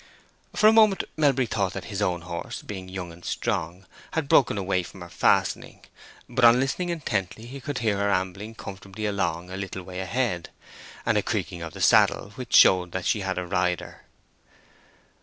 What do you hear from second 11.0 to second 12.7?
and a creaking of the saddle which